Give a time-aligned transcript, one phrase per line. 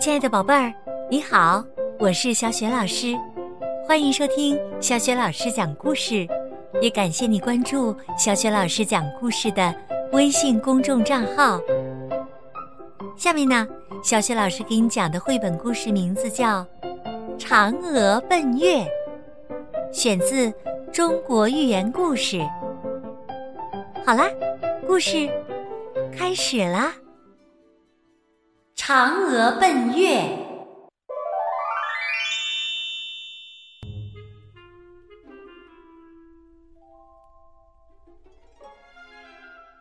[0.00, 0.72] 亲爱的宝贝儿，
[1.10, 1.64] 你好，
[1.98, 3.16] 我是小雪老师，
[3.84, 6.24] 欢迎收听小雪老师讲故事，
[6.80, 9.74] 也感谢你关注小雪老师讲故事的
[10.12, 11.60] 微信公众账号。
[13.16, 13.66] 下面呢，
[14.00, 16.64] 小雪老师给你讲的绘本故事名字叫
[17.36, 18.76] 《嫦娥奔月》，
[19.92, 20.48] 选自
[20.92, 22.36] 《中国寓言故事》。
[24.06, 24.30] 好啦，
[24.86, 25.28] 故事
[26.16, 26.94] 开始啦。
[28.78, 30.24] 嫦娥奔月。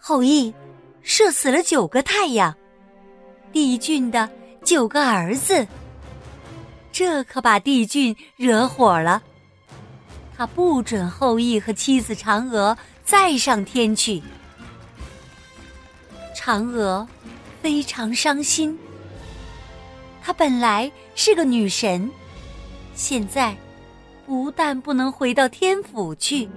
[0.00, 0.54] 后羿
[1.02, 2.54] 射死了九个太阳，
[3.52, 4.30] 帝俊的
[4.64, 5.66] 九个儿子。
[6.90, 9.20] 这可把帝俊惹火了，
[10.34, 14.22] 他不准后羿和妻子嫦娥再上天去。
[16.34, 17.06] 嫦娥
[17.60, 18.78] 非常伤心。
[20.26, 22.10] 她本来是个女神，
[22.94, 23.54] 现在
[24.24, 26.48] 不但不能回到天府去，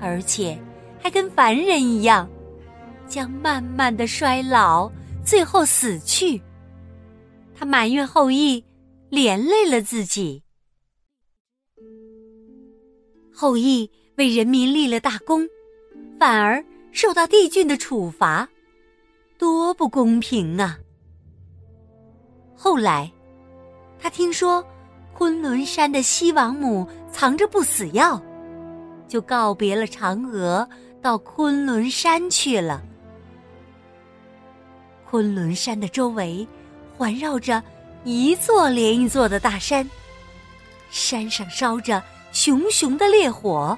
[0.00, 0.60] 而且
[1.00, 2.28] 还跟凡人一样，
[3.06, 4.90] 将慢慢的衰老，
[5.24, 6.42] 最后死去。
[7.54, 8.64] 她埋怨后羿
[9.08, 10.42] 连累了自己。
[13.32, 15.48] 后羿为人民立了大功，
[16.18, 18.48] 反而受到帝俊的处罚，
[19.38, 20.76] 多不公平啊！
[22.62, 23.10] 后来，
[23.98, 24.62] 他听说
[25.14, 28.20] 昆仑山的西王母藏着不死药，
[29.08, 30.68] 就告别了嫦娥，
[31.00, 32.82] 到昆仑山去了。
[35.08, 36.46] 昆仑山的周围
[36.98, 37.62] 环绕着
[38.04, 39.88] 一座连一座的大山，
[40.90, 43.76] 山上烧着熊熊的烈火，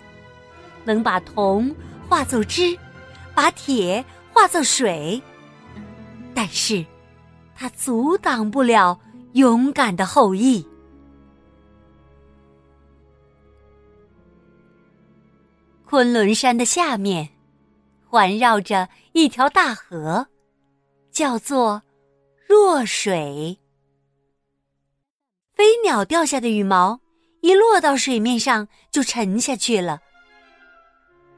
[0.82, 1.72] 能把铜
[2.08, 2.76] 化作汁，
[3.32, 5.22] 把铁化作水，
[6.34, 6.84] 但是。
[7.54, 9.00] 它阻挡不了
[9.32, 10.66] 勇敢的后羿。
[15.84, 17.28] 昆仑山的下面，
[18.08, 20.26] 环绕着一条大河，
[21.10, 21.82] 叫做
[22.48, 23.58] 弱水。
[25.54, 27.00] 飞鸟掉下的羽毛，
[27.42, 30.00] 一落到水面上就沉下去了。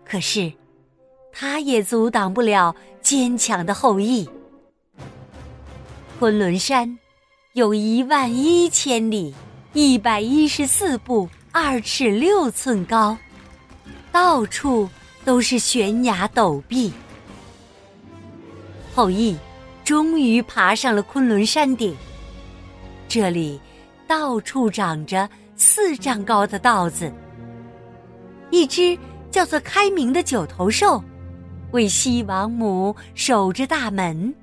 [0.04, 0.52] 可是，
[1.32, 4.31] 它也阻挡不了坚强的后羿。
[6.24, 6.98] 昆仑山
[7.52, 9.34] 有一万一千里，
[9.74, 13.14] 一百一十四步，二尺六寸高，
[14.10, 14.88] 到处
[15.22, 16.90] 都是悬崖陡壁。
[18.94, 19.36] 后羿
[19.84, 21.94] 终于爬上了昆仑山顶，
[23.06, 23.60] 这里
[24.08, 27.12] 到处长着四丈高的稻子。
[28.50, 28.98] 一只
[29.30, 31.04] 叫做开明的九头兽，
[31.72, 34.34] 为西王母守着大门。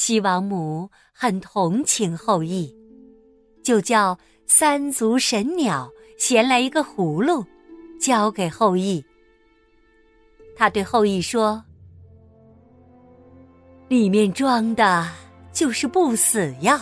[0.00, 2.72] 西王母很同情后羿，
[3.64, 4.16] 就叫
[4.46, 7.44] 三足神鸟衔来一个葫芦，
[8.00, 9.04] 交给后羿。
[10.54, 11.64] 他对后羿说
[13.90, 15.04] ：“里面装的
[15.52, 16.78] 就是不死药，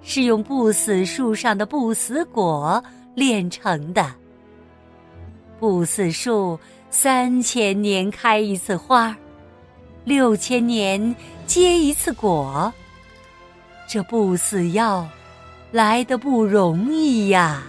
[0.00, 2.82] 是用不死树上的不死果
[3.14, 4.10] 炼成的。
[5.58, 6.58] 不死树
[6.88, 9.14] 三千年开一次花。”
[10.04, 11.14] 六千年
[11.46, 12.72] 结一次果，
[13.88, 15.06] 这不死药
[15.72, 17.62] 来的不容易呀。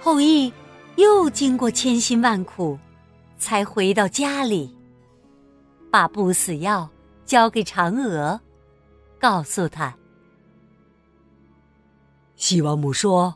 [0.00, 0.52] 后羿
[0.96, 2.78] 又经过千辛万苦，
[3.38, 4.76] 才回到家里，
[5.90, 6.88] 把不死药
[7.24, 8.38] 交给嫦娥，
[9.18, 9.96] 告诉他：
[12.36, 13.34] 西王母说，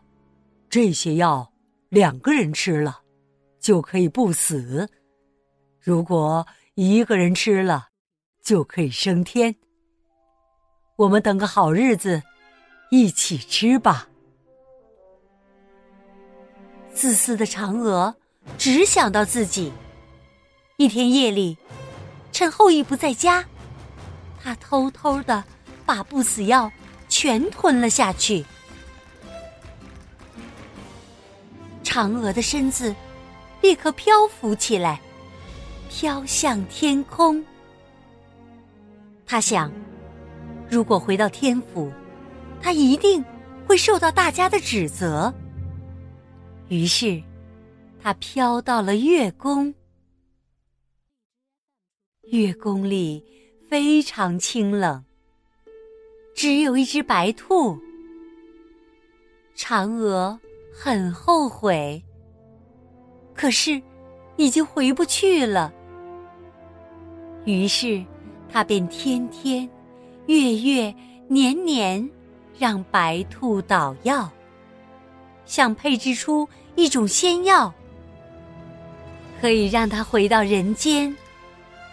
[0.69, 1.51] 这些药
[1.89, 3.01] 两个人吃了，
[3.59, 4.87] 就可以不死。
[5.81, 7.89] 如果一个人吃了，
[8.43, 9.55] 就可以升天。
[10.97, 12.23] 我们等个好日子，
[12.91, 14.09] 一起吃吧。
[16.93, 18.17] 自私的嫦娥
[18.59, 19.73] 只想到自己。
[20.77, 21.57] 一天夜里，
[22.33, 23.45] 趁后羿不在家，
[24.43, 25.45] 她偷偷的
[25.87, 26.71] 把不死药
[27.09, 28.45] 全吞了下去。
[31.85, 32.95] 嫦娥的身子
[33.61, 35.01] 立刻漂浮起来。
[35.89, 37.45] 飘向天空。
[39.27, 39.73] 他想，
[40.71, 41.91] 如果回到天府，
[42.61, 43.25] 他一定
[43.67, 45.33] 会受到大家的指责。
[46.69, 47.23] 于是，
[48.01, 49.75] 他飘到了月宫。
[52.31, 53.25] 月宫里
[53.69, 55.05] 非常清冷，
[56.35, 57.79] 只有一只白兔。
[59.57, 60.39] 嫦娥
[60.73, 62.03] 很后悔，
[63.35, 63.83] 可是
[64.37, 65.73] 已经回不去了。
[67.45, 68.05] 于是，
[68.53, 69.69] 他便天天、
[70.27, 70.95] 月月、
[71.29, 72.09] 年年
[72.59, 74.31] 让白兔捣药，
[75.47, 77.73] 想配制出一种仙药，
[79.41, 81.17] 可以让他回到人间，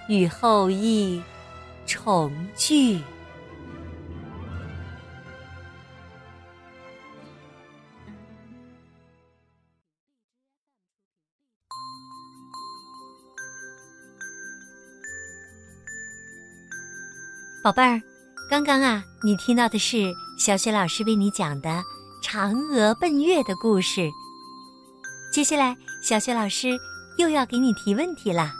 [0.09, 1.21] 与后羿
[1.85, 2.99] 重聚。
[17.65, 17.99] 宝贝儿，
[18.47, 21.83] 刚刚啊，你听到的是小雪老师为你讲的
[22.21, 24.07] 嫦娥奔月的故事。
[25.33, 26.77] 接下来，小雪老师
[27.17, 28.53] 又要给你提问题啦。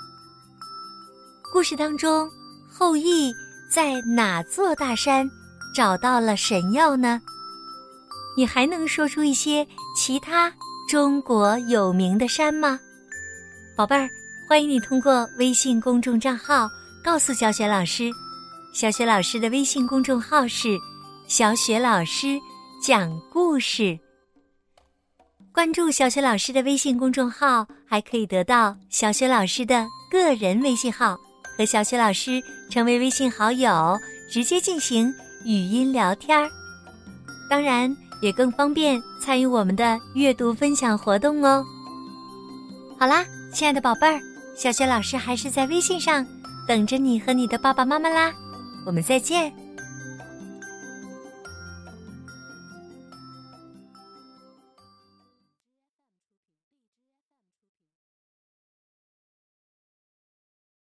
[1.53, 2.27] 故事当中，
[2.67, 3.31] 后羿
[3.69, 5.29] 在哪座大山
[5.75, 7.21] 找到了神药呢？
[8.35, 10.51] 你还能说出一些其他
[10.89, 12.79] 中国有名的山吗？
[13.77, 14.09] 宝贝儿，
[14.49, 16.67] 欢迎你通过微信公众账号
[17.03, 18.09] 告诉小雪老师。
[18.75, 20.77] 小雪老师的微信公众号是
[21.29, 22.37] “小雪老师
[22.83, 23.97] 讲故事”。
[25.53, 31.17] 关注小雪老师的微信公众号，还可以得到小雪老师的个人微信号，
[31.57, 33.97] 和小雪老师成为微信好友，
[34.29, 35.09] 直接进行
[35.45, 36.51] 语音聊天儿。
[37.49, 41.65] 当然，也更方便参与我们的阅读分享活动哦。
[42.99, 44.19] 好啦，亲爱的宝贝儿，
[44.53, 46.27] 小雪老师还是在微信上
[46.67, 48.33] 等着你和你的爸爸妈妈啦。
[48.85, 49.64] 我们再见。